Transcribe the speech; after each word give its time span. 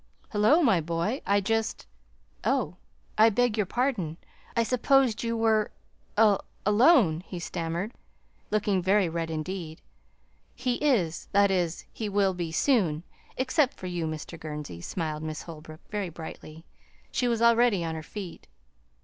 "Hullo 0.31 0.63
my 0.63 0.81
boy, 0.81 1.21
I 1.27 1.41
just 1.41 1.85
Oh, 2.43 2.77
I 3.19 3.29
beg 3.29 3.55
your 3.55 3.67
pardon. 3.67 4.17
I 4.57 4.63
supposed 4.63 5.21
you 5.21 5.37
were 5.37 5.69
alone," 6.17 7.21
he 7.27 7.37
stammered, 7.37 7.93
looking 8.49 8.81
very 8.81 9.07
red 9.07 9.29
indeed. 9.29 9.79
"He 10.55 10.77
is 10.77 11.27
that 11.33 11.51
is, 11.51 11.85
he 11.93 12.09
will 12.09 12.33
be, 12.33 12.51
soon 12.51 13.03
except 13.37 13.75
for 13.77 13.85
you, 13.85 14.07
Mr. 14.07 14.39
Gurnsey," 14.39 14.81
smiled 14.83 15.21
Miss 15.21 15.43
Holbrook, 15.43 15.81
very 15.91 16.09
brightly. 16.09 16.65
She 17.11 17.27
was 17.27 17.43
already 17.43 17.85
on 17.85 17.93
her 17.93 18.01
feet. 18.01 18.47